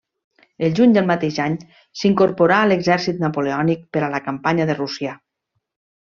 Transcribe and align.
El 0.67 0.71
juny 0.79 0.93
del 0.95 1.09
mateix 1.09 1.35
any, 1.43 1.57
s'incorporà 2.01 2.57
a 2.61 2.69
l'exèrcit 2.71 3.21
napoleònic 3.27 3.83
per 3.97 4.01
a 4.07 4.13
la 4.17 4.23
campanya 4.29 4.67
de 4.71 4.77
Rússia. 4.85 5.13